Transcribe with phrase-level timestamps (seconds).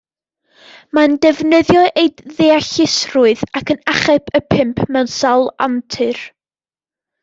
[0.97, 6.29] Mae'n defnyddio ei ddeallusrwydd ac yn achub y pump mewn sawl antur.